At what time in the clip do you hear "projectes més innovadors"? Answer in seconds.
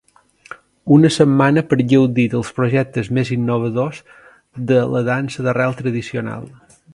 2.61-4.01